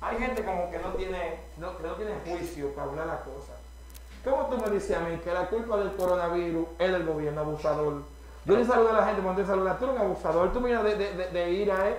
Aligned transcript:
hay 0.00 0.16
gente 0.18 0.44
como 0.44 0.70
que 0.70 0.78
no 0.78 0.88
tiene, 0.90 1.36
no, 1.58 1.76
que 1.76 1.82
no 1.82 1.92
tiene 1.94 2.12
juicio 2.26 2.72
para 2.74 2.88
hablar 2.88 3.06
las 3.06 3.20
cosas. 3.20 3.56
¿Cómo 4.24 4.46
tú 4.46 4.58
me 4.58 4.70
dices 4.70 4.96
a 4.96 5.00
mí 5.00 5.16
que 5.22 5.32
la 5.32 5.46
culpa 5.46 5.76
del 5.78 5.92
coronavirus 5.92 6.66
es 6.78 6.92
del 6.92 7.04
gobierno 7.04 7.40
abusador? 7.40 8.02
Yo 8.44 8.56
le 8.56 8.64
saludo 8.64 8.90
a 8.90 9.00
la 9.00 9.06
gente 9.06 9.22
cuando 9.22 9.42
te 9.42 9.46
saluda, 9.48 9.76
tú 9.78 9.84
eres 9.84 9.96
un 9.96 10.02
abusador, 10.02 10.52
tú 10.52 10.60
miras 10.60 10.84
de, 10.84 10.94
de, 10.96 11.14
de, 11.14 11.26
de 11.30 11.50
ir 11.50 11.70
a 11.70 11.88
él. 11.88 11.94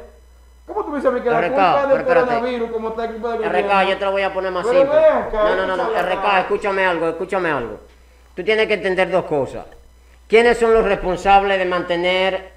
¿Cómo 0.65 0.85
tú 0.85 0.91
me 0.91 0.97
dices 0.97 1.11
a 1.11 1.13
mí 1.13 1.21
que 1.21 1.29
la 1.29 1.41
RK, 1.41 1.47
culpa 1.47 1.87
del 1.87 2.05
coronavirus 2.05 2.71
como 2.71 2.89
está 2.89 3.05
la 3.05 3.11
culpa 3.11 3.31
del 3.31 3.39
RK, 3.39 3.51
gobierno? 3.51 3.83
yo 3.83 3.97
te 3.97 4.05
lo 4.05 4.11
voy 4.11 4.21
a 4.21 4.33
poner 4.33 4.51
más 4.51 4.67
simple. 4.67 5.01
No, 5.33 5.55
no, 5.55 5.67
no, 5.67 5.77
no, 5.77 5.89
RK, 5.89 6.39
escúchame 6.39 6.85
algo, 6.85 7.09
escúchame 7.09 7.51
algo. 7.51 7.79
Tú 8.35 8.43
tienes 8.43 8.67
que 8.67 8.75
entender 8.75 9.11
dos 9.11 9.25
cosas. 9.25 9.65
¿Quiénes 10.27 10.57
son 10.57 10.73
los 10.73 10.85
responsables 10.85 11.57
de 11.57 11.65
mantener 11.65 12.51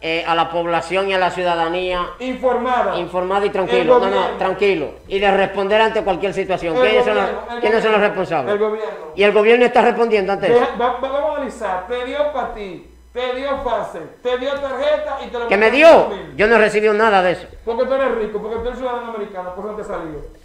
eh, 0.00 0.24
a 0.26 0.34
la 0.34 0.50
población 0.50 1.08
y 1.08 1.14
a 1.14 1.18
la 1.18 1.30
ciudadanía 1.30 2.06
Informada. 2.20 2.96
informada 2.98 3.46
y 3.46 3.50
tranquilo? 3.50 3.98
No, 3.98 4.06
no, 4.06 4.16
gobierno. 4.16 4.38
tranquilo. 4.38 4.90
Y 5.08 5.18
de 5.18 5.30
responder 5.30 5.80
ante 5.80 6.02
cualquier 6.02 6.32
situación. 6.34 6.74
¿Quiénes, 6.76 7.04
son 7.04 7.14
los, 7.16 7.24
gobierno, 7.24 7.60
¿quiénes 7.60 7.82
son 7.82 7.92
los 7.92 8.00
gobierno, 8.00 8.06
responsables? 8.08 8.52
El 8.54 8.58
gobierno. 8.60 8.90
Y 9.16 9.22
el 9.24 9.32
gobierno 9.32 9.64
está 9.66 9.82
respondiendo 9.82 10.32
ante 10.32 10.46
eso. 10.46 10.60
Deja- 10.60 10.76
va- 10.80 10.98
vamos 11.00 11.20
a 11.30 11.34
analizar, 11.36 11.86
te 11.88 12.04
dio 12.04 12.32
para 12.32 12.54
ti, 12.54 12.90
te 13.12 13.34
dio 13.34 13.58
fase, 13.64 13.98
te 14.22 14.38
dio 14.38 14.52
tarjeta 14.54 15.18
y 15.26 15.28
te 15.30 15.38
lo 15.38 15.48
¿Qué 15.48 15.56
me 15.56 15.70
dio? 15.70 16.08
Yo 16.36 16.46
no 16.46 16.54
he 16.54 16.58
recibido 16.58 16.94
nada 16.94 17.22
de 17.22 17.32
eso. 17.32 17.46
Porque 17.64 17.84
tú 17.86 17.94
eres 17.94 18.14
rico, 18.16 18.40
porque 18.40 18.56
tú 18.58 18.66
eres 18.66 18.78
ciudadano 18.78 19.12
americano, 19.14 19.54
por 19.54 19.64
eso 19.66 19.74
te 19.74 19.84
salió. 19.84 20.38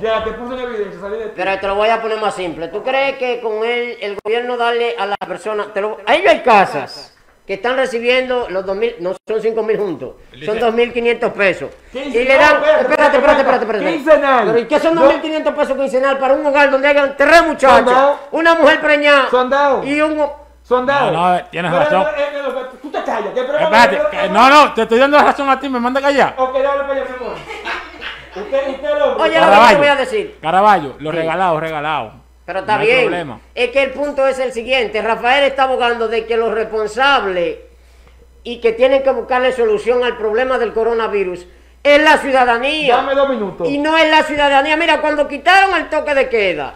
Ya, 0.00 0.24
te 0.24 0.32
puse 0.32 0.54
en 0.54 0.60
evidencia, 0.60 1.00
salí 1.00 1.18
de 1.18 1.24
ti. 1.26 1.32
Pero 1.36 1.58
te 1.60 1.66
lo 1.68 1.76
voy 1.76 1.88
a 1.88 2.02
poner 2.02 2.20
más 2.20 2.34
simple. 2.34 2.66
¿Tú 2.68 2.82
crees 2.82 3.16
que 3.16 3.40
con 3.40 3.64
él, 3.64 3.96
el 4.00 4.18
gobierno 4.24 4.56
darle 4.56 4.96
a 4.98 5.06
la 5.06 5.16
persona... 5.26 5.72
Te 5.72 5.80
lo, 5.80 5.98
a 6.04 6.14
ellos 6.16 6.32
hay 6.32 6.40
casas 6.40 7.16
que 7.46 7.54
están 7.54 7.76
recibiendo 7.76 8.48
los 8.48 8.64
2.000, 8.64 8.96
no 9.00 9.12
son 9.28 9.40
5.000 9.40 9.76
juntos, 9.78 10.14
son 10.46 10.58
2.500 10.58 11.32
pesos. 11.32 11.70
Y 11.92 11.98
le 11.98 12.24
dan... 12.36 12.56
Quincenal, 12.62 12.80
Espérate, 12.80 13.16
espérate, 13.16 13.40
espérate. 13.42 13.64
espérate. 13.64 13.92
Quincenal. 13.92 14.46
Pero 14.46 14.58
¿y 14.58 14.64
qué 14.66 14.80
son 14.80 14.94
No. 14.94 15.02
2.500 15.10 15.54
pesos 15.54 15.76
quincenal 15.76 16.18
para 16.18 16.34
un 16.34 16.46
hogar 16.46 16.70
donde 16.70 16.88
hayan 16.88 17.14
tres 17.16 17.42
muchachos, 17.44 17.76
Sondado. 17.84 18.18
una 18.32 18.54
mujer 18.54 18.80
preñada 18.80 19.28
Sondado. 19.30 19.84
y 19.84 20.00
un... 20.00 20.26
Sondado. 20.62 21.10
No, 21.12 21.34
no, 21.34 21.44
tienes 21.50 21.70
Pero, 21.70 21.84
razón. 21.84 22.02
eh, 22.16 22.28
eh, 22.32 22.78
Tú 22.80 22.90
te 22.90 23.02
callas, 23.04 23.36
Espérate, 23.36 24.28
no, 24.30 24.48
no, 24.48 24.72
te 24.72 24.82
estoy 24.82 24.98
dando 24.98 25.18
la 25.18 25.24
razón 25.24 25.50
a 25.50 25.60
ti, 25.60 25.68
me 25.68 25.78
manda 25.80 26.00
callar. 26.00 26.34
Ok, 26.38 26.54
dale 26.54 26.80
para 26.84 26.92
allá, 26.92 27.04
mi 27.04 27.16
amor. 27.26 27.36
Usted, 28.36 28.68
usted 28.70 28.88
lo 28.98 29.16
Oye, 29.16 29.38
lo 29.38 29.46
que 29.46 29.68
te 29.68 29.76
voy 29.76 29.86
a 29.86 29.96
decir. 29.96 30.38
Caraballo, 30.40 30.94
lo 30.98 31.10
Sí. 31.10 31.16
regalado, 31.16 31.60
regalado. 31.60 32.12
Pero 32.44 32.60
está 32.60 32.78
No 32.78 32.84
bien. 32.84 33.00
problema. 33.02 33.40
Es 33.54 33.70
que 33.70 33.82
el 33.82 33.90
punto 33.92 34.26
es 34.26 34.38
el 34.38 34.52
siguiente. 34.52 35.00
Rafael 35.00 35.44
está 35.44 35.64
abogando 35.64 36.08
de 36.08 36.26
que 36.26 36.36
los 36.36 36.52
responsables 36.52 37.58
y 38.42 38.60
que 38.60 38.72
tienen 38.72 39.02
que 39.02 39.10
buscarle 39.10 39.52
solución 39.52 40.04
al 40.04 40.16
problema 40.18 40.58
del 40.58 40.72
coronavirus 40.74 41.46
es 41.82 42.02
la 42.02 42.18
ciudadanía. 42.18 42.96
Dame 42.96 43.14
dos 43.14 43.28
minutos. 43.28 43.68
Y 43.68 43.78
no 43.78 43.96
es 43.96 44.10
la 44.10 44.22
ciudadanía. 44.22 44.76
Mira, 44.76 45.00
cuando 45.00 45.26
quitaron 45.26 45.74
el 45.76 45.88
toque 45.88 46.14
de 46.14 46.28
queda, 46.28 46.74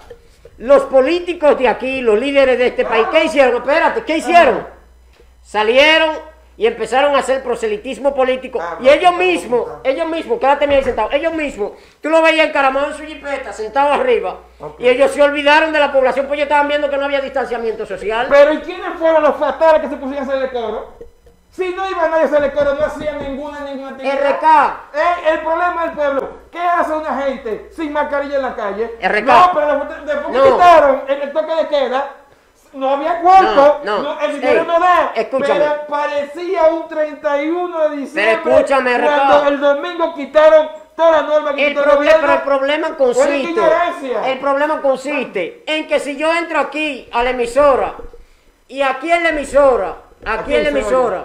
los 0.58 0.84
políticos 0.84 1.58
de 1.58 1.68
aquí, 1.68 2.00
los 2.00 2.18
líderes 2.18 2.58
de 2.58 2.68
este 2.68 2.84
país, 2.84 3.06
¿qué 3.12 3.24
hicieron? 3.24 3.56
Espérate, 3.56 4.02
¿qué 4.04 4.16
hicieron? 4.18 4.66
Salieron 5.42 6.16
y 6.58 6.66
empezaron 6.66 7.14
a 7.14 7.20
hacer 7.20 7.42
proselitismo 7.42 8.12
político. 8.14 8.58
Ah, 8.60 8.76
y 8.80 8.88
ellos 8.88 9.14
mismos, 9.14 9.64
ellos 9.84 10.08
mismos, 10.08 10.40
quédate 10.40 10.64
ahí 10.64 10.82
sentado, 10.82 11.08
ellos 11.12 11.32
mismos, 11.32 11.72
tú 12.02 12.10
lo 12.10 12.20
veías 12.20 12.48
encaramado 12.48 12.88
en 12.88 12.94
su 12.94 13.04
jipeta, 13.04 13.52
sentado 13.52 13.92
arriba, 13.92 14.40
y 14.76 14.88
ellos 14.88 15.12
se 15.12 15.22
olvidaron 15.22 15.72
de 15.72 15.78
la 15.78 15.92
población, 15.92 16.26
pues 16.26 16.36
ellos 16.36 16.46
estaban 16.48 16.66
viendo 16.66 16.90
que 16.90 16.96
no 16.96 17.04
había 17.04 17.20
distanciamiento 17.20 17.86
social. 17.86 18.26
Pero 18.28 18.52
¿y 18.54 18.58
quiénes 18.58 18.98
fueron 18.98 19.22
los 19.22 19.36
fatales 19.36 19.82
que 19.82 19.88
se 19.88 19.96
pusieron 19.96 20.28
a 20.28 20.32
hacer 20.32 20.42
el 20.42 20.50
coro? 20.50 20.94
Si 21.50 21.68
no 21.74 21.88
iba 21.88 22.08
nadie 22.08 22.22
a 22.22 22.26
hacer 22.26 22.42
el 22.44 22.52
coro, 22.52 22.74
no 22.74 22.84
hacían 22.84 23.18
ninguna, 23.22 23.60
ninguna 23.60 23.90
actividad. 23.90 24.14
RK. 24.14 24.80
Eh, 24.94 25.32
el 25.32 25.38
problema 25.40 25.82
del 25.84 25.92
pueblo, 25.92 26.28
¿qué 26.50 26.58
hace 26.60 26.92
una 26.92 27.22
gente 27.22 27.68
sin 27.74 27.92
mascarilla 27.92 28.36
en 28.36 28.42
la 28.42 28.54
calle? 28.56 28.96
RK. 29.00 29.24
No, 29.26 29.50
pero 29.54 29.84
después, 30.04 30.36
No. 30.36 30.44
quitaron 30.44 31.02
el 31.08 31.32
toque 31.32 31.54
de 31.54 31.68
queda, 31.68 32.10
no 32.74 32.90
había 32.90 33.20
cuarto, 33.20 33.80
No, 33.84 34.02
no. 34.02 34.20
el 34.20 34.44
Ey, 34.44 34.64
no 34.66 34.78
da. 34.80 35.12
escúchame. 35.14 35.58
Pero 35.60 35.86
parecía 35.88 36.64
un 36.64 36.88
31 36.88 37.88
de 37.88 37.96
diciembre. 37.96 38.38
Pero 38.44 38.56
escúchame. 38.56 39.00
Cuando 39.00 39.48
el 39.48 39.60
domingo 39.60 40.14
quitaron 40.14 40.68
toda 40.96 41.10
la 41.12 41.22
norma 41.22 41.54
que 41.54 41.62
El 41.66 41.68
quitó 41.72 41.80
el 41.84 41.86
proble- 41.90 41.96
gobierno. 41.96 42.18
pero 42.20 42.32
el 42.34 42.42
problema 42.42 42.96
consiste, 42.96 43.60
el 44.26 44.38
problema 44.38 44.80
consiste 44.82 45.62
en 45.66 45.86
que 45.86 46.00
si 46.00 46.16
yo 46.16 46.32
entro 46.34 46.58
aquí 46.60 47.08
a 47.12 47.22
la 47.22 47.30
emisora 47.30 47.94
y 48.68 48.82
aquí 48.82 49.10
en 49.10 49.22
la 49.22 49.28
emisora, 49.30 49.96
aquí 50.24 50.38
Aquí 50.40 50.54
en 50.56 50.62
la 50.64 50.68
emisora, 50.70 51.24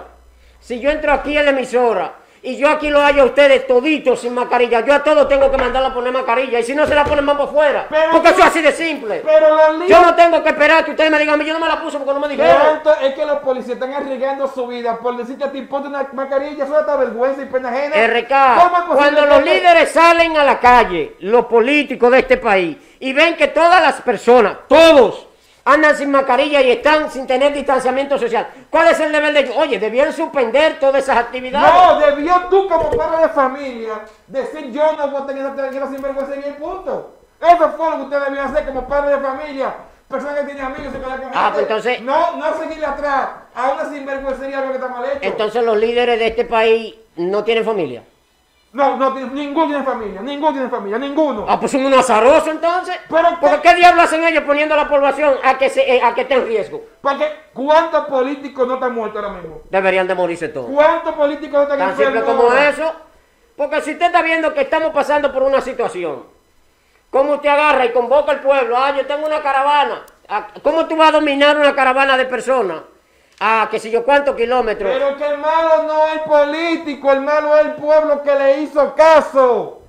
si 0.60 0.80
yo 0.80 0.90
entro 0.90 1.12
aquí 1.12 1.36
en 1.36 1.44
la 1.44 1.50
emisora 1.50 2.12
y 2.46 2.56
yo 2.58 2.68
aquí 2.68 2.90
lo 2.90 3.00
hallo 3.00 3.22
a 3.22 3.24
ustedes 3.24 3.66
toditos 3.66 4.20
sin 4.20 4.34
mascarilla, 4.34 4.80
yo 4.80 4.92
a 4.92 5.02
todos 5.02 5.26
tengo 5.28 5.50
que 5.50 5.56
mandarla 5.56 5.88
a 5.88 5.94
poner 5.94 6.12
mascarilla 6.12 6.60
y 6.60 6.62
si 6.62 6.74
no 6.74 6.86
se 6.86 6.94
la 6.94 7.02
ponen 7.04 7.24
vamos 7.24 7.50
fuera, 7.50 7.86
Pero 7.88 8.10
porque 8.12 8.28
eso 8.28 8.38
es 8.40 8.44
así 8.44 8.60
de 8.60 8.70
simple. 8.72 9.22
Pero 9.24 9.72
líos. 9.78 9.88
Yo 9.88 10.02
no 10.02 10.14
tengo 10.14 10.42
que 10.42 10.50
esperar 10.50 10.84
que 10.84 10.90
ustedes 10.90 11.10
me 11.10 11.18
digan, 11.18 11.40
yo 11.40 11.52
no 11.54 11.58
me 11.58 11.68
la 11.68 11.80
puse 11.80 11.96
porque 11.98 12.12
no 12.12 12.20
me 12.20 12.28
dijeron. 12.28 12.56
¿Cuánto 12.60 13.00
es 13.00 13.14
que 13.14 13.24
los 13.24 13.38
policías 13.38 13.74
están 13.76 13.94
arriesgando 13.94 14.46
su 14.46 14.66
vida 14.66 14.98
por 14.98 15.16
decirte 15.16 15.44
a 15.44 15.50
ti 15.50 15.62
ponte 15.62 15.88
una 15.88 16.06
mascarilla? 16.12 16.64
Eso 16.64 16.82
da 16.82 16.96
vergüenza 16.96 17.42
y 17.42 17.46
pena 17.46 17.70
ajena. 17.70 17.96
RK, 17.96 18.62
¿Cómo 18.62 18.76
es 18.78 18.84
cuando 18.98 19.24
los 19.26 19.38
que- 19.38 19.44
líderes 19.54 19.90
salen 19.90 20.36
a 20.36 20.44
la 20.44 20.60
calle, 20.60 21.16
los 21.20 21.46
políticos 21.46 22.10
de 22.12 22.18
este 22.18 22.36
país, 22.36 22.76
y 23.00 23.12
ven 23.14 23.36
que 23.36 23.48
todas 23.48 23.80
las 23.80 24.02
personas, 24.02 24.56
todos, 24.68 25.28
andan 25.64 25.96
sin 25.96 26.10
mascarilla 26.10 26.60
y 26.60 26.70
están 26.72 27.10
sin 27.10 27.26
tener 27.26 27.52
distanciamiento 27.52 28.18
social, 28.18 28.46
¿cuál 28.70 28.88
es 28.88 29.00
el 29.00 29.10
deber 29.12 29.32
de? 29.32 29.50
Oye, 29.56 29.78
debían 29.78 30.12
suspender 30.12 30.78
todas 30.78 31.02
esas 31.02 31.16
actividades. 31.18 31.72
No, 31.72 31.98
debió 32.00 32.34
tú 32.50 32.68
como 32.68 32.90
padre 32.90 33.22
de 33.22 33.28
familia 33.30 34.00
decir 34.26 34.70
yo 34.72 34.92
no 34.92 35.08
voy 35.08 35.22
a 35.22 35.26
tener 35.26 35.44
esa 35.46 35.54
tranquila 35.54 35.86
sinvergüenza 35.88 36.34
y 36.36 36.52
punto. 36.52 37.14
Eso 37.40 37.70
fue 37.76 37.90
lo 37.90 37.96
que 37.96 38.02
usted 38.02 38.20
debió 38.24 38.42
hacer 38.42 38.66
como 38.66 38.86
padre 38.88 39.16
de 39.16 39.20
familia. 39.22 39.74
Persona 40.08 40.34
que 40.34 40.44
tiene 40.44 40.60
amigos 40.60 40.92
y 40.94 40.98
que 40.98 41.06
la 41.06 41.30
Ah, 41.34 41.50
pues 41.52 41.62
entonces- 41.62 42.00
No, 42.02 42.36
no 42.36 42.58
seguirle 42.58 42.86
atrás 42.86 43.28
a 43.54 43.70
una 43.72 43.88
sinvergüencería 43.90 44.58
algo 44.58 44.70
que 44.70 44.76
está 44.76 44.88
mal 44.88 45.04
hecho. 45.04 45.18
Entonces 45.22 45.62
los 45.64 45.76
líderes 45.76 46.18
de 46.18 46.26
este 46.26 46.44
país 46.44 46.94
no 47.16 47.42
tienen 47.42 47.64
familia. 47.64 48.02
No, 48.74 48.96
no, 48.96 49.10
ninguno 49.30 49.66
tiene 49.68 49.84
familia, 49.84 50.20
ninguno 50.20 50.52
tiene 50.52 50.68
familia, 50.68 50.98
ninguno. 50.98 51.46
Ah, 51.48 51.58
pues 51.60 51.70
son 51.72 51.86
unos 51.86 52.00
azarosos 52.00 52.48
entonces. 52.48 52.96
Pero 53.08 53.28
Porque 53.40 53.60
qué- 53.62 53.68
¿qué 53.70 53.74
diablo 53.76 54.02
hacen 54.02 54.24
ellos 54.24 54.42
poniendo 54.44 54.74
a 54.74 54.78
la 54.78 54.88
población 54.88 55.34
a 55.44 55.56
que, 55.56 55.70
se, 55.70 55.80
eh, 55.96 56.02
a 56.02 56.12
que 56.12 56.22
esté 56.22 56.34
en 56.34 56.46
riesgo? 56.46 56.82
Porque 57.00 57.24
¿cuántos 57.54 58.06
políticos 58.06 58.66
no 58.66 58.74
están 58.74 58.92
muertos 58.94 59.22
ahora 59.22 59.36
mismo? 59.38 59.60
Deberían 59.70 60.08
de 60.08 60.14
morirse 60.16 60.48
todos. 60.48 60.70
¿Cuántos 60.70 61.14
políticos 61.14 61.52
no 61.54 61.62
están 61.62 61.78
Tan 61.78 61.96
simple 61.96 62.22
como 62.22 62.52
eso. 62.52 62.92
Porque 63.56 63.80
si 63.82 63.92
usted 63.92 64.06
está 64.06 64.20
viendo 64.22 64.52
que 64.52 64.62
estamos 64.62 64.90
pasando 64.90 65.32
por 65.32 65.44
una 65.44 65.60
situación, 65.60 66.24
¿cómo 67.10 67.34
usted 67.34 67.48
agarra 67.48 67.84
y 67.84 67.92
convoca 67.92 68.32
al 68.32 68.40
pueblo? 68.40 68.76
Ah, 68.76 68.92
yo 68.96 69.06
tengo 69.06 69.24
una 69.24 69.40
caravana. 69.40 70.02
Ah, 70.28 70.48
¿Cómo 70.64 70.86
tú 70.86 70.96
vas 70.96 71.10
a 71.10 71.12
dominar 71.12 71.56
una 71.56 71.74
caravana 71.76 72.16
de 72.16 72.24
personas? 72.24 72.78
Ah, 73.46 73.68
que 73.70 73.78
si 73.78 73.90
yo 73.90 74.02
cuántos 74.04 74.34
kilómetros. 74.36 74.90
Pero 74.90 75.18
que 75.18 75.26
el 75.26 75.36
malo 75.36 75.82
no 75.82 76.06
es 76.06 76.14
el 76.14 76.20
político, 76.20 77.12
el 77.12 77.20
malo 77.20 77.54
es 77.58 77.66
el 77.66 77.72
pueblo 77.72 78.22
que 78.22 78.34
le 78.34 78.62
hizo 78.62 78.94
caso. 78.94 79.82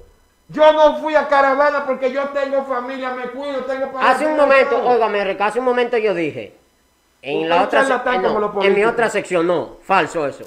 Yo 0.50 0.74
no 0.74 0.98
fui 0.98 1.16
a 1.16 1.30
caravana 1.30 1.86
porque 1.86 2.12
yo 2.12 2.24
tengo 2.30 2.66
familia, 2.66 3.12
me 3.12 3.30
cuido, 3.30 3.62
tengo 3.62 3.94
para 3.94 4.12
Hace 4.12 4.26
un 4.26 4.36
momento, 4.36 4.86
óigame, 4.86 5.24
Rica, 5.24 5.46
hace 5.46 5.60
un 5.60 5.66
momento 5.66 5.98
yo 5.98 6.14
dije, 6.14 6.54
en 7.22 7.48
la 7.48 7.64
otra 7.64 7.84
eh, 7.84 8.20
no, 8.20 8.62
en 8.62 8.74
mi 8.74 8.84
otra 8.84 9.10
sección, 9.10 9.48
no, 9.48 9.78
falso 9.82 10.28
eso. 10.28 10.44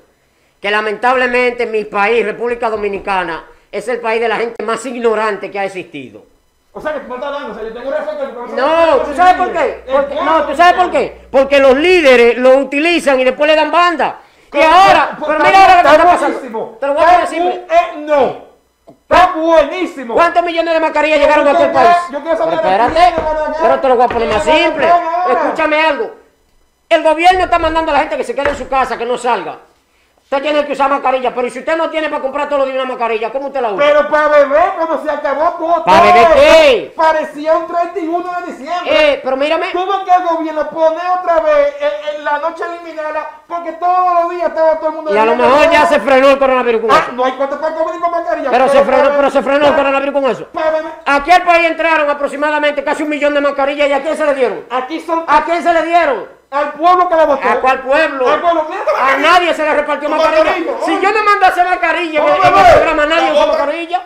Que 0.60 0.70
lamentablemente 0.70 1.64
mi 1.64 1.86
país, 1.86 2.26
República 2.26 2.68
Dominicana, 2.68 3.46
es 3.72 3.88
el 3.88 4.00
país 4.00 4.20
de 4.20 4.28
la 4.28 4.36
gente 4.36 4.62
más 4.62 4.84
ignorante 4.84 5.50
que 5.50 5.58
ha 5.58 5.64
existido. 5.64 6.26
O 6.78 6.80
sea 6.80 6.92
que 6.94 7.00
tú 7.00 7.08
me 7.08 7.14
estás 7.16 7.32
dando, 7.32 7.50
o 7.50 7.54
sea, 7.54 7.64
yo 7.64 7.72
tengo 7.74 7.90
profesor 7.90 8.48
No, 8.56 8.96
¿tú 8.98 9.14
sabes 9.16 9.34
por 9.34 9.52
qué? 9.52 9.84
Porque- 9.90 10.14
no, 10.14 10.42
¿tú 10.44 10.56
sabes 10.56 10.74
por 10.74 10.90
qué? 10.92 11.26
Porque 11.28 11.58
los 11.58 11.76
líderes 11.76 12.38
lo 12.38 12.56
utilizan 12.58 13.18
y 13.18 13.24
después 13.24 13.50
le 13.50 13.56
dan 13.56 13.72
banda. 13.72 14.20
Y 14.46 14.50
Pero- 14.52 14.64
ahora, 14.70 15.16
pero- 15.18 15.26
pero 15.26 15.44
mira 15.44 15.60
ahora 15.60 15.82
lo 15.82 15.82
que 15.82 15.96
está 15.96 16.04
pasando. 16.04 16.76
Te 16.80 16.86
lo 16.86 16.94
voy 16.94 17.04
a 17.04 17.24
eh, 17.24 17.66
no. 17.96 18.48
Está 19.10 19.32
buenísimo. 19.34 20.14
¿Cuántos 20.14 20.42
millones 20.44 20.74
de 20.74 20.80
mascarillas 20.80 21.18
llegaron 21.18 21.48
a 21.48 21.50
aquel 21.50 21.72
país? 21.72 21.96
yo 22.12 22.20
quiero 22.20 22.24
Pero 22.24 22.36
saber 22.36 22.54
espérate, 22.54 23.00
a 23.00 23.10
ganar. 23.10 23.56
pero 23.60 23.80
te 23.80 23.88
lo 23.88 23.96
voy 23.96 24.04
a 24.04 24.08
poner 24.08 24.28
más 24.28 24.42
¿Quién 24.44 24.54
van 24.54 24.62
a 24.62 24.66
simple. 24.68 25.32
Escúchame 25.32 25.84
algo. 25.84 26.10
El 26.88 27.02
gobierno 27.02 27.40
está 27.40 27.58
mandando 27.58 27.90
a 27.90 27.94
la 27.94 28.00
gente 28.00 28.16
que 28.16 28.24
se 28.24 28.34
quede 28.36 28.50
en 28.50 28.56
su 28.56 28.68
casa, 28.68 28.96
que 28.96 29.04
no 29.04 29.18
salga. 29.18 29.58
Usted 30.30 30.42
tiene 30.42 30.66
que 30.66 30.72
usar 30.74 30.90
mascarilla, 30.90 31.34
pero 31.34 31.48
si 31.48 31.60
usted 31.60 31.74
no 31.78 31.88
tiene 31.88 32.10
para 32.10 32.20
comprar 32.20 32.50
todos 32.50 32.58
los 32.58 32.68
días 32.70 32.84
una 32.84 32.92
mascarilla, 32.92 33.32
¿cómo 33.32 33.46
usted 33.46 33.62
la 33.62 33.72
usa? 33.72 33.82
Pero 33.82 34.10
para 34.10 34.28
beber, 34.28 34.72
cuando 34.76 35.02
se 35.02 35.10
acabó 35.10 35.52
todo. 35.52 35.84
¿Para 35.84 36.02
beber 36.02 36.28
qué? 36.34 36.92
Parecía 36.94 37.56
un 37.56 37.66
31 37.66 38.30
de 38.40 38.52
diciembre. 38.52 39.12
Eh, 39.14 39.20
pero 39.24 39.38
mírame. 39.38 39.70
Tuvo 39.72 40.04
que 40.04 40.10
el 40.10 40.22
gobierno 40.28 40.68
poner 40.68 41.06
otra 41.18 41.40
vez 41.40 41.74
en, 41.80 42.16
en 42.16 42.24
la 42.24 42.38
noche 42.40 42.62
eliminada 42.62 43.38
porque 43.46 43.72
todos 43.72 44.22
los 44.22 44.30
días 44.30 44.48
estaba 44.48 44.78
todo 44.78 44.90
el 44.90 44.96
mundo 44.96 45.14
Y 45.14 45.16
a 45.16 45.24
lo 45.24 45.34
mejor 45.34 45.70
ya 45.70 45.86
se 45.86 45.98
frenó 46.00 46.28
el 46.28 46.38
coronavirus 46.38 46.82
Ah, 46.90 47.06
no 47.14 47.24
hay 47.24 47.32
cuánto 47.32 47.58
para 47.58 47.74
comer 47.74 47.94
ni 47.94 48.00
con 48.02 48.12
Pero 48.50 48.68
se 48.68 48.82
frenó, 48.84 49.10
pero 49.16 49.30
se 49.30 49.42
frenó 49.42 49.56
el 49.66 49.72
para- 49.72 49.76
coronavirus 49.76 50.14
con 50.20 50.30
eso. 50.30 50.48
Aquí 51.06 51.30
al 51.30 51.42
país 51.42 51.66
entraron 51.70 52.08
aproximadamente 52.10 52.82
casi 52.84 53.02
un 53.02 53.08
millón 53.10 53.34
de 53.34 53.40
mascarillas 53.40 53.88
y 53.88 53.92
¿a 53.92 54.02
quién 54.02 54.16
se 54.16 54.24
le 54.26 54.34
dieron? 54.34 54.64
Aquí 54.70 55.00
son 55.00 55.24
¿A 55.26 55.44
quién 55.44 55.62
se 55.62 55.72
le 55.72 55.82
dieron? 55.82 56.26
al 56.50 56.72
pueblo 56.72 57.08
que 57.08 57.14
la 57.16 57.24
votó. 57.26 57.46
¿A 57.48 57.56
cuál 57.60 57.80
pueblo? 57.80 58.26
Al 58.26 58.40
A 58.44 59.16
nadie 59.18 59.52
se 59.52 59.62
le 59.62 59.74
repartió 59.74 60.08
Mascarilla. 60.08 60.54
Si 60.84 60.98
yo 61.00 61.12
no 61.12 61.22
mando 61.24 61.44
a 61.44 61.48
hacer 61.48 61.66
mascarilla 61.68 62.20
en, 62.20 62.26
el 62.26 62.32
oye. 62.54 62.72
programa, 62.72 63.06
nadie 63.06 63.32
usa 63.32 63.46
mascarilla. 63.46 64.02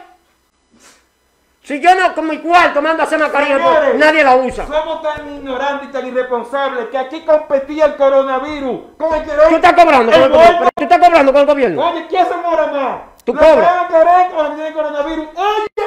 Si 1.63 1.81
yo 1.81 1.95
no, 1.95 2.13
con 2.13 2.27
mi 2.27 2.39
cuarto 2.39 2.83
mando 2.83 3.05
a 3.05 3.07
hacer 3.07 3.21
mascarilla, 3.21 3.57
pues, 3.63 3.77
Señores, 3.79 3.95
nadie 4.01 4.25
la 4.25 4.35
usa. 4.35 4.67
Somos 4.67 5.01
tan 5.01 5.33
ignorantes 5.37 5.89
y 5.89 5.93
tan 5.93 6.07
irresponsables 6.09 6.87
que 6.89 6.99
aquí 6.99 7.21
competía 7.25 7.85
el 7.85 7.97
coronavirus 7.97 8.81
con 8.99 9.15
el 9.15 9.23
que 9.23 9.31
Tú 9.49 9.55
estás 9.55 9.73
cobrando 9.75 10.11
con 10.13 10.23
el 10.23 10.29
gobierno. 10.31 10.59
pero 10.59 10.71
Tú 10.75 10.83
estás 10.83 10.99
cobrando 10.99 11.33
con 11.33 11.41
el 11.43 11.47
gobierno. 11.47 11.89
Oye, 11.89 12.07
¿quién 12.09 12.27
se 12.27 12.37
muere 12.37 12.67
más? 12.73 12.97
Tú 13.25 13.35
¿La 13.35 13.41
cobras. 13.41 13.73
que 13.87 13.93
Karen 13.93 14.33
o 14.37 14.43
la 14.43 14.49
que 14.51 14.55
tiene 14.57 14.73
coronavirus? 14.73 15.27
Oye. 15.37 15.87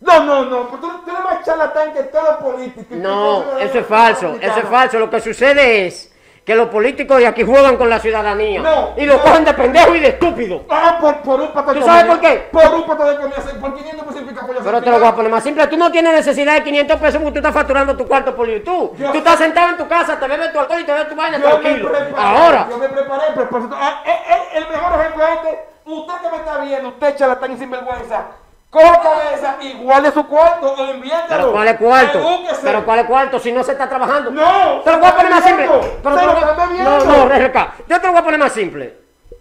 No, 0.00 0.22
no, 0.24 0.44
no, 0.44 0.56
tú, 0.68 0.76
tú 0.78 1.10
eres 1.10 1.24
más 1.24 1.44
charlatán 1.44 1.92
que 1.92 2.02
todos 2.04 2.24
los 2.28 2.36
políticos. 2.36 2.86
No, 2.98 3.58
eso 3.58 3.78
es 3.80 3.86
falso. 3.86 4.36
Eso 4.40 4.58
es 4.60 4.68
falso. 4.68 4.98
Lo 4.98 5.10
que 5.10 5.20
sucede 5.20 5.86
es 5.86 6.14
que 6.44 6.54
los 6.54 6.68
políticos 6.68 7.18
de 7.18 7.26
aquí 7.26 7.42
juegan 7.44 7.76
con 7.76 7.90
la 7.90 7.98
ciudadanía. 7.98 8.60
No, 8.62 8.90
y 8.96 9.04
lo 9.04 9.16
no. 9.16 9.22
cogen 9.22 9.44
de 9.44 9.52
pendejo 9.54 9.94
y 9.96 10.00
de 10.00 10.08
estúpido. 10.08 10.62
Ah, 10.70 10.98
por, 11.00 11.16
por 11.22 11.40
un 11.40 11.52
pato 11.52 11.74
de 11.74 11.80
¿Tú 11.80 11.84
sabes 11.86 12.04
por 12.04 12.20
qué? 12.20 12.48
Por 12.52 12.74
un 12.74 12.86
pato 12.86 13.04
de 13.06 13.16
comida, 13.16 13.36
por 13.60 13.74
500 13.74 14.06
pesos 14.06 14.62
Pero 14.64 14.80
te 14.82 14.90
lo 14.90 14.98
voy 15.00 15.08
a 15.08 15.14
poner 15.14 15.32
más 15.32 15.42
simple. 15.42 15.66
Tú 15.66 15.76
no 15.76 15.90
tienes 15.90 16.12
necesidad 16.12 16.54
de 16.54 16.62
500 16.62 16.96
pesos 17.00 17.20
porque 17.20 17.32
tú 17.32 17.38
estás 17.38 17.54
facturando 17.54 17.96
tu 17.96 18.06
cuarto 18.06 18.34
por 18.36 18.48
YouTube. 18.48 18.96
Yo- 18.96 19.10
Tú 19.10 19.18
estás 19.18 19.36
sentado 19.38 19.70
en 19.70 19.76
tu 19.78 19.88
casa, 19.88 20.18
te 20.18 20.28
bebes 20.28 20.52
tu 20.52 20.60
alcohol 20.60 20.80
y 20.80 20.84
te 20.84 20.92
bebes 20.92 21.08
tu 21.08 21.16
vaina 21.16 21.38
Yo 21.38 21.44
me 21.44 21.50
tranquilo. 21.56 21.90
preparé, 21.90 22.14
Ahora, 22.16 22.66
Yo 22.70 22.78
me 22.78 22.88
preparé, 22.88 23.24
pero 23.34 23.68
ah, 23.74 24.02
eh, 24.06 24.10
eh, 24.30 24.42
el 24.58 24.68
mejor 24.68 25.00
ejemplo 25.00 25.24
es 25.24 25.30
este. 25.34 25.64
Usted 25.88 26.14
que 26.22 26.30
me 26.30 26.36
está 26.36 26.58
viendo, 26.58 26.88
usted 26.90 27.16
charlatán 27.16 27.58
sinvergüenza. 27.58 28.26
Coja 28.70 29.00
cabeza 29.00 29.56
y 29.62 29.72
guarde 29.82 30.12
su 30.12 30.26
cuarto 30.26 30.74
o 30.74 30.90
envíetelo. 30.90 31.24
pero 31.28 31.52
¿cuál 31.52 31.68
es 31.68 31.76
cuarto? 31.78 32.18
Edúquese. 32.18 32.60
Pero 32.62 32.84
¿cuál 32.84 32.98
es 32.98 33.06
cuarto 33.06 33.38
si 33.38 33.50
no 33.50 33.64
se 33.64 33.72
está 33.72 33.88
trabajando? 33.88 34.30
No, 34.30 34.80
Te 34.84 34.90
lo 34.92 34.98
voy 34.98 35.08
a 35.08 35.16
poner 35.16 35.30
más 35.30 35.44
simple. 35.44 35.68
Pero 36.02 36.16
te 36.16 36.26
lo 36.26 36.32
voy- 36.34 36.66
bebiendo. 36.68 36.98
No, 37.06 37.26
no, 37.28 37.34
RK. 37.34 37.74
Yo 37.88 38.00
te 38.00 38.06
lo 38.06 38.12
voy 38.12 38.20
a 38.20 38.24
poner 38.24 38.40
más 38.40 38.52
simple. 38.52 38.96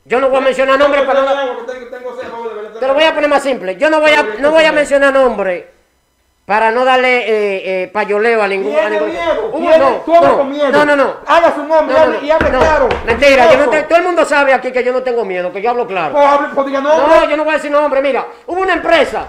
Yo 0.06 0.22
no 0.22 0.30
voy 0.30 0.38
a 0.38 0.42
mencionar 0.42 0.80
nombres 0.80 1.06
verdad. 1.06 1.46
Te 2.80 2.88
lo 2.88 2.94
voy 2.94 3.04
a 3.04 3.14
poner 3.14 3.30
más 3.30 3.44
simple. 3.44 3.76
Yo 3.76 3.90
no 3.90 4.00
voy 4.00 4.12
a, 4.12 4.24
no 4.40 4.52
voy 4.52 4.64
a 4.64 4.72
mencionar 4.72 5.14
nombres 5.14 5.66
para 6.48 6.72
no 6.72 6.86
darle 6.86 7.18
eh, 7.28 7.84
eh, 7.84 7.88
payoleo 7.90 8.42
a 8.42 8.48
ningún... 8.48 8.72
a 8.74 8.80
Tiene 8.80 8.90
ningún- 8.92 9.10
miedo, 9.12 9.52
tiene, 9.54 9.78
no, 9.78 10.22
no, 10.32 10.38
con 10.38 10.50
miedo. 10.50 10.72
no, 10.72 10.86
no, 10.86 10.96
no. 10.96 11.14
Haga 11.28 11.54
su 11.54 11.64
nombre 11.66 11.94
No, 11.94 12.06
no, 12.06 12.14
hable- 12.14 12.26
y 12.26 12.32
hable 12.32 12.50
claro. 12.52 12.90
Mentira, 13.06 13.54
yo 13.54 13.70
te- 13.70 13.84
todo 13.84 13.98
el 13.98 14.06
mundo 14.06 14.24
sabe 14.24 14.54
aquí 14.54 14.72
que 14.72 14.82
yo 14.82 14.94
no 14.94 15.04
tengo 15.04 15.26
miedo, 15.26 15.52
que 15.52 15.62
yo 15.62 15.72
hablo 15.72 15.86
claro. 15.86 16.14
Pues 16.14 16.26
hable, 16.26 16.48
pues 16.56 16.68
diga 16.68 16.80
nombre. 16.80 17.06
No, 17.06 17.30
yo 17.30 17.36
no 17.36 17.44
voy 17.44 17.52
a 17.54 17.58
decir 17.58 17.70
nombre. 17.70 18.02
Mira, 18.02 18.26
hubo 18.46 18.62
una 18.62 18.74
empresa 18.76 19.26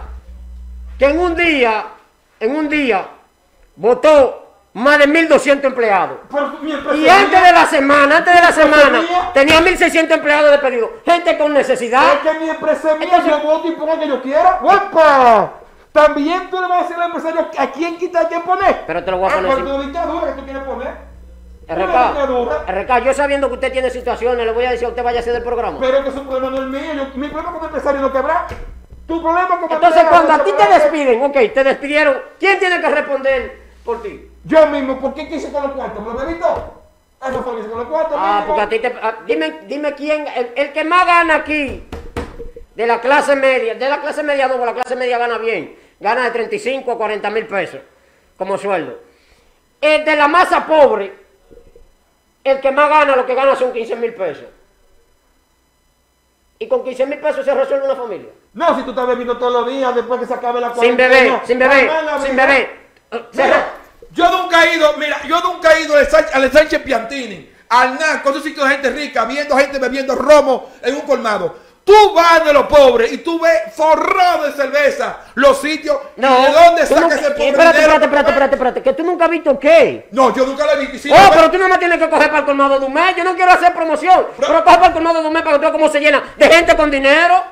que 0.96 1.06
en 1.06 1.18
un 1.18 1.34
día, 1.34 1.86
en 2.38 2.54
un 2.54 2.68
día, 2.68 3.04
votó 3.74 4.44
más 4.74 4.98
de 5.00 5.08
1.200 5.08 5.64
empleados. 5.64 6.18
Y 6.94 7.04
es 7.04 7.12
antes 7.12 7.42
de 7.42 7.52
la 7.52 7.66
semana, 7.66 8.18
antes 8.18 8.32
de 8.32 8.40
la 8.40 8.48
¿Empresa 8.50 8.62
semana, 8.84 9.30
tenía 9.34 9.60
1.600 9.60 10.08
empleados 10.12 10.52
despedidos. 10.52 10.90
Gente 11.04 11.36
con 11.36 11.52
necesidad. 11.52 12.04
Es 12.24 12.30
que 12.32 12.38
mi 12.38 12.48
empresa 12.48 12.92
es 12.92 12.98
mía, 13.00 13.08
Entonces- 13.10 13.32
yo 13.42 13.48
voto 13.50 13.66
y 13.66 13.72
pongo 13.72 13.98
que 13.98 14.06
yo 14.06 14.22
quiera. 14.22 14.60
¡Guapa! 14.62 15.52
También 16.06 16.48
tú 16.50 16.60
le 16.60 16.68
vas 16.68 16.78
a 16.78 16.82
decir 16.82 16.96
al 16.96 17.06
empresario 17.06 17.48
a 17.58 17.66
quién 17.72 17.96
quitar, 17.98 18.26
a 18.26 18.28
quién 18.28 18.42
poner. 18.42 18.84
Pero 18.86 19.04
te 19.04 19.10
lo 19.10 19.18
voy 19.18 19.28
a 19.28 19.32
Ah, 19.32 19.36
poner 19.36 19.50
pero 19.56 19.66
así. 19.68 19.76
tu 19.76 19.82
dictadura 19.82 20.26
que 20.26 20.32
tú 20.40 20.44
quieres 20.44 20.62
poner. 20.62 21.08
RK. 21.68 22.68
RK, 22.68 23.04
yo 23.04 23.14
sabiendo 23.14 23.48
que 23.48 23.54
usted 23.54 23.72
tiene 23.72 23.90
situaciones, 23.90 24.46
le 24.46 24.52
voy 24.52 24.64
a 24.64 24.70
decir 24.70 24.86
a 24.86 24.90
usted 24.90 25.02
vaya 25.02 25.18
a 25.18 25.20
hacer 25.20 25.32
del 25.34 25.42
programa. 25.42 25.78
Pero 25.80 26.04
que 26.04 26.10
su 26.12 26.24
problema 26.24 26.50
no 26.50 26.62
es 26.62 26.68
mío. 26.82 26.94
Yo, 26.94 27.04
mi 27.16 27.28
problema 27.28 27.52
como 27.52 27.64
empresario 27.66 28.00
no 28.00 28.12
quebrar. 28.12 28.46
Tu 29.06 29.20
problema 29.22 29.48
como 29.48 29.68
Entonces, 29.74 30.04
cuando 30.08 30.32
a 30.34 30.44
ti 30.44 30.52
te 30.56 30.66
despiden, 30.68 31.22
ok, 31.22 31.36
te 31.52 31.64
despidieron, 31.64 32.16
¿quién 32.38 32.58
tiene 32.58 32.80
que 32.80 32.88
responder 32.88 33.58
por 33.84 34.02
ti? 34.02 34.30
Yo 34.44 34.66
mismo, 34.68 34.98
¿por 35.00 35.14
qué 35.14 35.28
quise 35.28 35.50
con 35.50 35.62
los 35.64 35.72
cuartos? 35.72 36.06
¿Me 36.06 36.12
lo 36.12 36.18
bebí 36.26 36.38
todo? 36.38 36.74
Eso 37.26 37.42
fue 37.42 37.52
lo 37.52 37.58
que 37.58 37.60
hice 37.60 37.70
con 37.70 37.78
los 37.80 37.88
cuartos. 37.88 38.16
Ah, 38.18 38.32
mínimo. 38.34 38.46
porque 38.46 38.62
a 38.62 38.68
ti 38.68 38.78
te... 38.78 38.98
ah, 39.02 39.14
dime, 39.26 39.60
dime 39.66 39.94
quién, 39.94 40.26
el, 40.28 40.52
el 40.54 40.72
que 40.72 40.84
más 40.84 41.04
gana 41.06 41.34
aquí, 41.36 41.84
de 42.76 42.86
la 42.86 43.00
clase 43.00 43.34
media, 43.34 43.74
de 43.74 43.88
la 43.88 44.00
clase 44.00 44.22
media 44.22 44.46
no, 44.46 44.64
la 44.64 44.72
clase 44.74 44.94
media 44.94 45.18
gana 45.18 45.38
bien, 45.38 45.74
gana 46.00 46.24
de 46.24 46.30
35 46.30 46.92
a 46.92 46.96
40 46.98 47.30
mil 47.30 47.46
pesos 47.46 47.80
como 48.36 48.56
sueldo. 48.58 48.98
El 49.80 50.04
de 50.04 50.16
la 50.16 50.28
masa 50.28 50.66
pobre, 50.66 51.12
el 52.44 52.60
que 52.60 52.70
más 52.70 52.88
gana, 52.88 53.16
lo 53.16 53.26
que 53.26 53.34
gana 53.34 53.54
son 53.56 53.72
15 53.72 53.96
mil 53.96 54.14
pesos. 54.14 54.44
Y 56.60 56.66
con 56.66 56.82
15 56.82 57.06
mil 57.06 57.18
pesos 57.18 57.44
se 57.44 57.54
resuelve 57.54 57.84
una 57.84 57.94
familia. 57.96 58.30
No, 58.54 58.76
si 58.76 58.82
tú 58.82 58.90
estás 58.90 59.06
bebiendo 59.06 59.38
todos 59.38 59.52
los 59.52 59.68
días 59.72 59.94
después 59.94 60.18
que 60.20 60.26
se 60.26 60.34
acabe 60.34 60.60
la 60.60 60.68
Sin 60.68 60.76
cuarentena. 60.96 61.08
beber, 61.08 61.40
sin 61.46 61.58
beber, 61.58 61.90
sin 62.26 62.36
beber. 62.36 62.70
Se 63.32 63.42
re- 63.42 63.46
Mira, 63.46 63.68
yo 64.12 64.30
nunca 64.42 64.64
he 64.64 64.76
ido, 64.76 64.92
mira, 64.96 65.22
yo 65.26 65.40
nunca 65.40 65.76
he 65.76 65.82
ido 65.82 65.96
al 65.96 66.06
Sánchez, 66.08 66.52
Sánchez 66.52 66.82
Piantini, 66.82 67.48
al 67.68 67.94
NAC, 67.94 68.22
con 68.22 68.32
esos 68.32 68.42
sitios 68.44 68.66
de 68.68 68.74
gente 68.74 68.90
rica, 68.90 69.24
viendo 69.26 69.56
gente 69.56 69.78
bebiendo 69.78 70.16
romo 70.16 70.70
en 70.82 70.96
un 70.96 71.02
colmado. 71.02 71.56
Tú 71.88 72.12
vas 72.14 72.44
de 72.44 72.52
los 72.52 72.66
pobres 72.66 73.10
y 73.12 73.18
tú 73.18 73.40
ves 73.40 73.74
forrado 73.74 74.44
de 74.44 74.52
cerveza 74.52 75.20
los 75.36 75.58
sitios. 75.58 75.96
¿Y 76.18 76.20
No, 76.20 76.42
¿De 76.42 76.52
dónde 76.52 76.82
tú 76.82 76.88
saca 76.88 77.00
nunca- 77.00 77.14
ese 77.14 77.30
pobre 77.30 77.48
espérate, 77.48 77.78
espérate, 77.80 78.04
espérate, 78.04 78.28
espérate, 78.30 78.54
espérate, 78.56 78.82
que 78.82 78.92
tú 78.92 79.02
nunca 79.04 79.24
has 79.24 79.30
visto 79.30 79.58
qué. 79.58 80.06
No, 80.10 80.34
yo 80.34 80.44
nunca 80.44 80.66
lo 80.66 80.72
he 80.72 80.76
visto. 80.84 80.98
sí, 80.98 81.10
Oh, 81.10 81.30
pero 81.32 81.50
tú 81.50 81.56
no 81.56 81.66
me 81.66 81.78
tienes 81.78 81.98
que 81.98 82.10
coger 82.10 82.26
para 82.28 82.40
el 82.40 82.44
colmado 82.44 82.78
de 82.78 82.84
un 82.84 82.92
mes. 82.92 83.16
Yo 83.16 83.24
no 83.24 83.34
quiero 83.34 83.52
hacer 83.52 83.72
promoción. 83.72 84.26
Pero, 84.38 84.52
coge 84.64 84.76
para 84.76 84.86
el 84.88 84.92
colmado 84.92 85.22
de 85.22 85.26
un 85.28 85.32
mes 85.32 85.42
para 85.42 85.58
que 85.58 85.66
tú 85.66 85.72
cómo 85.72 85.88
se 85.88 85.98
llena 86.00 86.22
de 86.36 86.46
gente 86.50 86.76
con 86.76 86.90
dinero. 86.90 87.42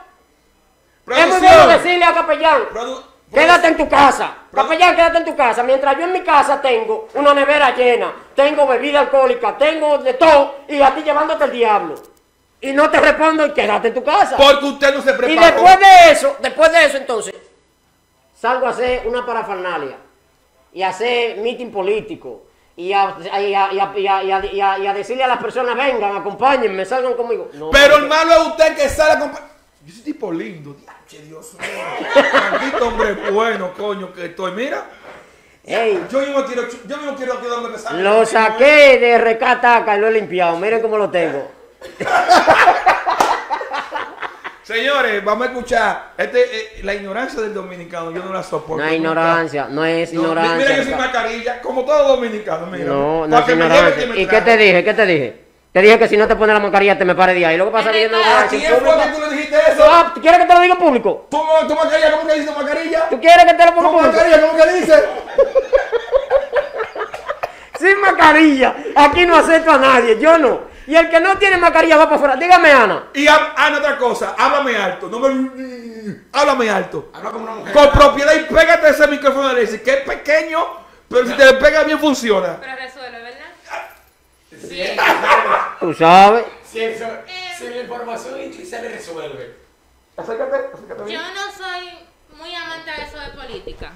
Es 1.08 1.26
muy 1.28 1.38
bueno 1.40 1.66
decirle 1.68 2.04
a 2.04 2.12
capellán, 2.12 2.62
Produ- 2.74 3.02
quédate 3.32 3.68
en 3.68 3.76
tu 3.78 3.88
casa. 3.88 4.34
Capellán, 4.54 4.96
quédate 4.96 5.18
en 5.18 5.24
tu 5.24 5.34
casa. 5.36 5.62
Mientras 5.62 5.96
yo 5.96 6.04
en 6.04 6.12
mi 6.12 6.20
casa 6.22 6.60
tengo 6.60 7.08
una 7.14 7.32
nevera 7.32 7.74
llena, 7.74 8.12
tengo 8.34 8.66
bebida 8.66 9.00
alcohólica, 9.00 9.56
tengo 9.56 9.96
de 9.98 10.12
todo, 10.14 10.56
y 10.68 10.82
a 10.82 10.94
ti 10.94 11.02
llevándote 11.02 11.44
el 11.44 11.52
diablo. 11.52 11.94
Y 12.66 12.72
no 12.72 12.90
te 12.90 13.00
respondo 13.00 13.46
y 13.46 13.52
quédate 13.52 13.88
en 13.88 13.94
tu 13.94 14.02
casa. 14.02 14.36
Porque 14.36 14.64
usted 14.64 14.94
no 14.94 15.02
se 15.02 15.12
preparó. 15.12 15.32
Y 15.32 15.38
después 15.38 15.78
de 15.78 16.10
eso, 16.10 16.36
después 16.40 16.72
de 16.72 16.84
eso 16.84 16.96
entonces, 16.96 17.34
salgo 18.40 18.66
a 18.66 18.70
hacer 18.70 19.06
una 19.06 19.24
parafernalia 19.24 19.96
y 20.72 20.82
a 20.82 20.88
hacer 20.88 21.38
meeting 21.38 21.70
político 21.70 22.42
y 22.76 22.92
a, 22.92 23.16
y 23.40 23.54
y 23.54 24.82
y 24.82 24.92
decirle 24.94 25.24
a 25.24 25.28
las 25.28 25.38
personas, 25.38 25.76
vengan, 25.76 26.16
acompáñenme, 26.16 26.84
salgan 26.84 27.14
conmigo. 27.14 27.48
No, 27.54 27.70
Pero 27.70 27.96
el 27.96 28.06
malo 28.06 28.32
es 28.32 28.46
usted 28.48 28.76
que 28.76 28.88
sale 28.88 29.12
a 29.12 29.18
Yo 29.84 29.92
soy 29.94 30.02
tipo 30.02 30.32
lindo, 30.32 30.74
diache, 30.74 31.24
Dios 31.24 31.54
mío. 31.54 32.20
Maldito 32.50 32.88
hombre 32.88 33.30
bueno, 33.30 33.72
coño, 33.74 34.12
que 34.12 34.26
estoy. 34.26 34.52
Mira, 34.52 34.84
Ey, 35.64 36.04
yo 36.10 36.20
mismo 36.20 36.44
quiero, 36.44 36.62
yo 36.86 36.96
mismo 36.98 37.16
quiero 37.16 37.40
que 37.40 37.48
donde 37.48 37.70
me 37.70 37.78
salga. 37.78 38.00
lo 38.00 38.26
saqué 38.26 38.98
de 38.98 39.18
recataca 39.18 39.96
y 39.96 40.00
lo 40.00 40.08
he 40.08 40.12
limpiado. 40.12 40.58
Miren 40.58 40.80
cómo 40.80 40.98
lo 40.98 41.10
tengo. 41.10 41.55
Señores, 44.62 45.24
vamos 45.24 45.46
a 45.46 45.50
escuchar. 45.50 46.12
Este, 46.18 46.40
eh, 46.42 46.80
la 46.82 46.94
ignorancia 46.94 47.40
del 47.40 47.54
dominicano, 47.54 48.10
yo 48.10 48.20
no 48.24 48.32
la 48.32 48.42
soporto. 48.42 48.82
No 48.82 48.84
es 48.84 48.98
nunca. 48.98 49.10
ignorancia, 49.10 49.68
no 49.70 49.84
es 49.84 50.12
No, 50.12 50.22
ignorancia. 50.22 50.56
Mira, 50.56 50.68
yo 50.70 50.76
sin 50.82 50.92
Ricardo. 50.92 51.04
mascarilla, 51.12 51.60
como 51.62 51.84
todo 51.84 52.08
dominicano. 52.16 52.66
Mira, 52.66 52.84
No, 52.86 53.28
no 53.28 53.38
es 53.38 53.48
ignorancia. 53.48 54.12
que 54.12 54.20
¿Y 54.22 54.26
qué 54.26 54.40
te 54.40 54.56
dije? 54.56 54.82
¿Qué 54.84 54.94
te 54.94 55.06
dije? 55.06 55.46
Te 55.70 55.82
dije 55.82 55.98
que 56.00 56.08
si 56.08 56.16
no 56.16 56.26
te 56.26 56.34
pones 56.34 56.54
la 56.54 56.60
mascarilla 56.60 56.98
te 56.98 57.04
me 57.04 57.14
pare 57.14 57.34
de 57.34 57.46
ahí. 57.46 57.56
Lo 57.56 57.66
que 57.66 57.70
pasa 57.70 57.90
es 57.90 57.96
que 57.96 58.02
yo 58.02 58.08
no 58.10 58.18
lo 58.18 58.24
voy 58.24 58.32
a 58.32 58.38
¿A 58.38 58.42
decir 58.42 58.58
quién 58.60 58.72
fue 58.80 58.96
que 58.96 59.08
tú 59.14 59.20
le 59.20 59.28
dijiste 59.36 59.56
eso? 59.72 59.84
Ah, 59.88 60.10
¿tú 60.14 60.20
¿Quieres 60.20 60.40
que 60.40 60.46
te 60.46 60.54
lo 60.54 60.60
diga 60.60 60.74
en 60.74 60.80
público? 60.80 61.26
¿Tu, 61.30 61.38
tu 61.68 61.74
mascarilla? 61.76 62.10
¿Cómo 62.12 62.26
que 62.26 62.34
dice 62.34 62.46
tu 62.52 62.58
mascarilla? 62.58 63.08
¿Tú 63.10 63.20
quieres 63.20 63.44
que 63.44 63.54
te 63.54 63.64
lo 63.66 63.70
¿Tu 63.70 63.76
ponga 63.76 63.88
público? 63.90 64.08
mascarilla? 64.12 64.40
¿Cómo 64.40 64.56
que 64.64 64.72
dice? 64.72 64.94
Sin 67.78 68.00
mascarilla. 68.00 68.74
Aquí 68.96 69.26
no 69.26 69.36
acepto 69.36 69.70
a 69.70 69.78
nadie. 69.78 70.18
Yo 70.18 70.38
no. 70.38 70.60
Y 70.86 70.94
el 70.94 71.10
que 71.10 71.20
no 71.20 71.36
tiene 71.36 71.56
mascarilla 71.56 71.96
va 71.96 72.04
para 72.04 72.16
afuera. 72.16 72.36
Dígame, 72.36 72.70
Ana. 72.70 73.08
Y 73.14 73.26
Ana, 73.26 73.78
otra 73.78 73.98
cosa, 73.98 74.34
háblame 74.38 74.76
alto. 74.76 75.08
No 75.08 75.18
me... 75.18 76.26
Háblame 76.32 76.70
alto. 76.70 77.10
Habla 77.12 77.30
como 77.30 77.44
una 77.44 77.54
mujer. 77.56 77.72
Con 77.72 77.90
propiedad 77.90 78.34
y 78.34 78.44
pégate 78.44 78.88
ese 78.90 79.06
micrófono 79.08 79.48
de 79.48 79.50
Alexis, 79.50 79.80
que 79.80 79.90
es 79.90 80.00
pequeño, 80.02 80.64
pero 81.08 81.26
si 81.26 81.32
te 81.32 81.44
le 81.44 81.54
pega 81.54 81.82
bien 81.82 81.98
funciona. 81.98 82.58
Pero 82.60 82.76
resuelve, 82.76 83.22
¿verdad? 83.22 83.36
Tú 85.80 85.94
sabes. 85.94 86.44
Si, 86.70 86.80
eso, 86.80 87.06
si 87.58 87.68
la 87.68 87.80
información 87.82 88.40
inglesa 88.40 88.80
le 88.82 88.88
resuelve. 88.90 89.56
Acércate, 90.16 90.56
acércate 90.72 91.02
bien. 91.04 91.20
Yo 91.20 91.26
no 91.34 91.52
soy 91.52 91.98
muy 92.38 92.54
amante 92.54 92.90
de 92.90 93.02
eso 93.02 93.18
de 93.18 93.28
política. 93.30 93.92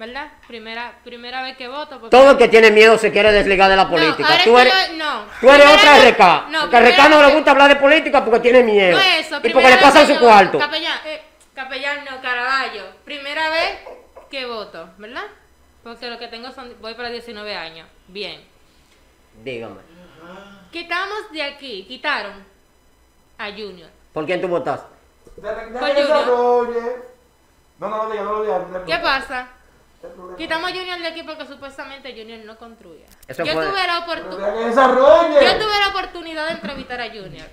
¿Verdad? 0.00 0.28
Primera, 0.48 0.94
primera 1.04 1.42
vez 1.42 1.58
que 1.58 1.68
voto. 1.68 2.00
porque- 2.00 2.16
Todo 2.16 2.30
el 2.30 2.38
que 2.38 2.48
tiene 2.48 2.70
miedo 2.70 2.96
se 2.96 3.12
quiere 3.12 3.32
desligar 3.32 3.68
de 3.68 3.76
la 3.76 3.86
política. 3.86 4.28
tú 4.44 4.58
eres, 4.58 4.72
yo- 4.88 4.96
no. 4.96 5.26
tú 5.42 5.50
eres 5.50 5.66
otra 5.66 5.92
vez- 5.92 6.04
RK. 6.16 6.46
no, 6.48 6.60
porque 6.62 6.76
RK 6.78 7.08
no 7.10 7.22
le 7.22 7.34
gusta 7.34 7.50
hablar 7.50 7.68
de 7.68 7.76
política 7.76 8.24
porque 8.24 8.40
tiene 8.40 8.62
miedo. 8.62 8.96
No 8.96 9.02
es 9.04 9.26
eso. 9.26 9.36
y 9.44 9.50
porque 9.50 9.68
le 9.68 9.76
que 9.78 10.06
su 10.06 10.18
cuarto. 10.18 10.58
Capellán, 10.58 11.00
eh, 11.04 11.20
capellán 11.54 12.06
no, 12.06 12.22
Caraballo. 12.22 12.84
Primera 13.04 13.50
vez 13.50 13.78
que 14.30 14.46
voto, 14.46 14.88
¿verdad? 14.96 15.24
Porque 15.82 16.08
lo 16.08 16.18
que 16.18 16.28
tengo 16.28 16.50
son, 16.50 16.74
voy 16.80 16.94
para 16.94 17.10
19 17.10 17.54
años. 17.54 17.86
Bien. 18.08 18.42
Dígame. 19.44 19.82
Quitamos 20.72 21.30
de 21.30 21.42
aquí, 21.42 21.84
quitaron 21.86 22.42
a 23.36 23.50
Junior. 23.50 23.90
¿Por 24.14 24.24
quién 24.24 24.40
tú 24.40 24.48
votaste? 24.48 24.86
Por 25.36 25.54
Junior. 25.54 25.94
desarrolle. 25.94 26.96
No, 27.78 27.88
no 27.88 28.04
lo 28.04 28.10
digas, 28.10 28.24
no 28.24 28.32
lo 28.32 28.42
digas. 28.44 28.62
¿Qué 28.86 28.96
pasa? 29.02 29.48
Quitamos 30.38 30.70
a 30.70 30.74
Junior 30.74 30.98
de 30.98 31.06
aquí 31.08 31.22
porque 31.22 31.46
supuestamente 31.46 32.12
Junior 32.12 32.44
no 32.44 32.56
construía. 32.56 33.04
Eso 33.28 33.44
yo 33.44 33.52
fue- 33.52 33.66
tuve 33.66 33.86
la 33.86 33.96
desarrolle. 34.66 35.44
Yo 35.44 35.58
tuve 35.58 35.78
la 35.78 35.88
oportunidad 35.88 36.46
de 36.46 36.52
entrevistar 36.52 37.00
a 37.00 37.08
Junior 37.08 37.48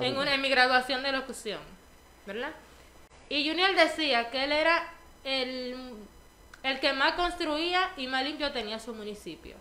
en, 0.00 0.16
una, 0.18 0.34
en 0.34 0.40
mi 0.40 0.48
graduación 0.48 1.02
de 1.02 1.12
locución, 1.12 1.60
¿verdad? 2.26 2.50
Y 3.28 3.48
Junior 3.48 3.74
decía 3.74 4.30
que 4.30 4.44
él 4.44 4.52
era 4.52 4.92
el, 5.24 5.94
el 6.62 6.80
que 6.80 6.92
más 6.92 7.12
construía 7.14 7.90
y 7.96 8.06
más 8.06 8.24
limpio 8.24 8.52
tenía 8.52 8.78
su 8.78 8.92
municipio. 8.94 9.56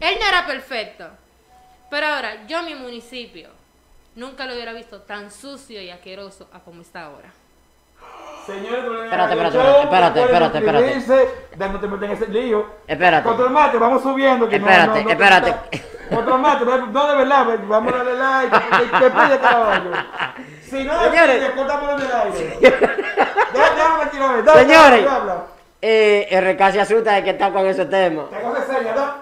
Él 0.00 0.16
no 0.20 0.26
era 0.26 0.46
perfecto, 0.46 1.08
pero 1.90 2.06
ahora 2.08 2.46
yo 2.46 2.62
mi 2.62 2.74
municipio 2.74 3.50
nunca 4.16 4.46
lo 4.46 4.54
hubiera 4.54 4.72
visto 4.72 5.02
tan 5.02 5.30
sucio 5.30 5.80
y 5.82 5.90
asqueroso 5.90 6.48
a 6.52 6.60
como 6.60 6.82
está 6.82 7.02
ahora. 7.04 7.32
Señores, 8.46 8.84
Espérate, 9.04 9.32
espérate, 9.32 9.58
espérate, 9.82 10.20
espérate, 10.20 10.58
espérate, 10.58 10.58
espérate. 10.58 11.72
No 11.72 11.80
te 11.80 11.88
metas 11.88 12.02
en 12.02 12.10
ese 12.10 12.28
lío. 12.28 12.66
Espérate. 12.86 13.28
Mate, 13.48 13.78
vamos 13.78 14.02
subiendo. 14.02 14.48
Que 14.48 14.56
Espérate, 14.56 14.98
no, 14.98 15.04
no, 15.04 15.10
espérate. 15.10 15.54
Mate, 16.10 16.64
no 16.64 17.06
de 17.08 17.16
verdad, 17.16 17.46
vamos 17.66 17.92
a 17.92 17.96
darle 17.96 18.18
like. 18.18 18.56
Que 18.98 19.10
pide 19.10 19.38
Caraballo. 19.38 19.90
Si 20.62 20.84
no 20.84 21.04
Señores. 21.04 21.50
cortamos 21.56 22.02
el 22.02 22.12
aire. 22.12 22.58
Déjame 22.60 24.06
tirar. 24.10 24.44
Dale, 24.44 24.60
Señores, 24.60 25.06
eh, 25.80 26.40
RK 26.40 26.72
se 26.72 26.80
asusta 26.80 27.12
de 27.12 27.24
que 27.24 27.30
está 27.30 27.50
con 27.50 27.66
ese 27.66 27.86
tema. 27.86 28.24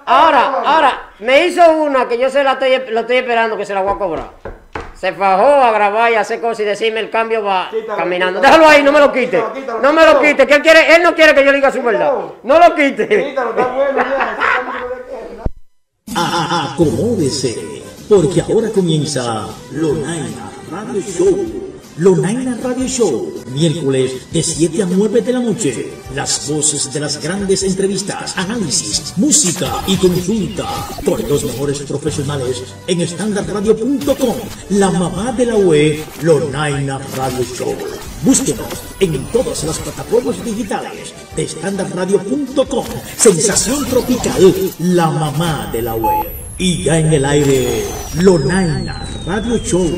Ahora, 0.06 0.62
ahora, 0.64 1.10
me 1.20 1.46
hizo 1.46 1.72
una 1.74 2.08
que 2.08 2.18
yo 2.18 2.28
se 2.28 2.42
la 2.42 2.52
estoy, 2.52 2.90
lo 2.90 3.00
estoy 3.00 3.18
esperando 3.18 3.56
que 3.56 3.66
se 3.66 3.74
la 3.74 3.82
voy 3.82 3.94
a 3.94 3.98
cobrar. 3.98 4.61
Se 5.02 5.12
fajó 5.12 5.44
a 5.64 5.72
grabar 5.72 6.12
y 6.12 6.14
a 6.14 6.20
hacer 6.20 6.40
cosas 6.40 6.60
y 6.60 6.62
decirme 6.64 7.00
el 7.00 7.10
cambio 7.10 7.42
va 7.42 7.68
Quítalo, 7.72 7.96
caminando. 7.98 8.38
quítalo. 8.38 8.54
Déjalo 8.56 8.68
ahí, 8.70 8.84
no 8.84 8.92
me 8.92 9.00
lo 9.00 9.10
quite. 9.12 9.30
Quítalo, 9.38 9.52
quítalo, 9.52 9.80
No 9.82 9.92
me 9.92 10.06
lo 10.06 10.20
quite, 10.20 10.46
que 10.46 10.54
él 10.54 10.62
quiere, 10.62 10.94
él 10.94 11.02
no 11.02 11.12
quiere 11.16 11.34
que 11.34 11.44
yo 11.44 11.52
diga 11.52 11.72
su 11.72 11.82
verdad. 11.82 12.14
No 12.44 12.58
lo 12.60 12.72
quite. 12.76 13.08
Quítalo, 13.08 13.50
está 13.50 13.66
bueno 13.66 13.96
ya. 13.98 14.04
ese 14.04 14.62
cambio 14.64 14.88
de 14.90 15.02
qué, 15.10 16.14
¿no? 16.14 16.20
A- 16.20 16.72
Acomódese, 16.72 17.82
porque 18.08 18.42
ahora 18.42 18.68
comienza 18.70 19.48
Lonaina 19.72 20.52
Radio 20.70 21.00
Show. 21.02 21.61
Lonaina 21.98 22.56
Radio 22.62 22.86
Show, 22.88 23.34
miércoles 23.52 24.12
de 24.32 24.42
7 24.42 24.82
a 24.82 24.86
9 24.86 25.20
de 25.20 25.32
la 25.32 25.40
noche. 25.40 25.92
Las 26.14 26.48
voces 26.48 26.90
de 26.90 27.00
las 27.00 27.22
grandes 27.22 27.62
entrevistas, 27.62 28.32
análisis, 28.38 29.12
música 29.16 29.82
y 29.86 29.96
consulta 29.96 30.66
por 31.04 31.22
los 31.28 31.44
mejores 31.44 31.80
profesionales 31.80 32.62
en 32.86 33.06
standardradio.com. 33.06 34.36
La 34.70 34.90
mamá 34.90 35.32
de 35.32 35.46
la 35.46 35.56
UE, 35.56 36.02
Lonaina 36.22 36.98
Radio 37.14 37.44
Show. 37.44 37.76
Búsquenos 38.24 38.68
en 38.98 39.26
todas 39.26 39.62
las 39.64 39.78
plataformas 39.78 40.42
digitales 40.42 41.12
de 41.36 41.46
standardradio.com. 41.46 42.86
Sensación 43.18 43.84
tropical, 43.86 44.54
la 44.78 45.10
mamá 45.10 45.68
de 45.70 45.82
la 45.82 45.94
web. 45.94 46.26
Y 46.56 46.84
ya 46.84 46.98
en 46.98 47.12
el 47.12 47.24
aire, 47.26 47.84
Lonaina 48.14 49.06
Radio 49.26 49.58
Show. 49.58 49.90